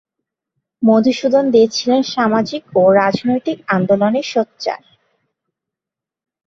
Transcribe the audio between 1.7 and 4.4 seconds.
ছিলেন সামাজিক ও রাজনৈতিক আন্দোলনে